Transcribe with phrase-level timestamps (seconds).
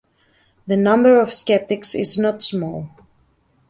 [0.65, 2.89] The number of skeptics is not small.